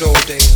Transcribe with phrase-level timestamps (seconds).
[0.00, 0.49] good old days,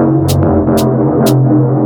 [0.00, 0.30] Thank
[1.30, 1.79] you.